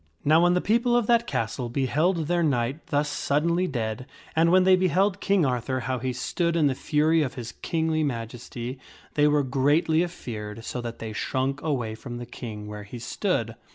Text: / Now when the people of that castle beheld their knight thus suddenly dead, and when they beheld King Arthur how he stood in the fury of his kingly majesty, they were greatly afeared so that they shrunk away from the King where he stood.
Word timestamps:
/ 0.15 0.25
Now 0.25 0.41
when 0.41 0.55
the 0.55 0.61
people 0.61 0.95
of 0.95 1.05
that 1.05 1.27
castle 1.27 1.69
beheld 1.69 2.25
their 2.25 2.41
knight 2.41 2.87
thus 2.87 3.07
suddenly 3.07 3.67
dead, 3.67 4.07
and 4.35 4.51
when 4.51 4.63
they 4.63 4.75
beheld 4.75 5.21
King 5.21 5.45
Arthur 5.45 5.81
how 5.81 5.99
he 5.99 6.11
stood 6.11 6.55
in 6.55 6.65
the 6.65 6.73
fury 6.73 7.21
of 7.21 7.35
his 7.35 7.51
kingly 7.61 8.01
majesty, 8.03 8.79
they 9.13 9.27
were 9.27 9.43
greatly 9.43 10.01
afeared 10.03 10.65
so 10.65 10.81
that 10.81 10.97
they 10.97 11.13
shrunk 11.13 11.61
away 11.61 11.93
from 11.93 12.17
the 12.17 12.25
King 12.25 12.65
where 12.65 12.81
he 12.81 12.97
stood. 12.97 13.53